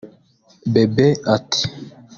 [0.71, 1.07] Bebe
[1.37, 1.61] ati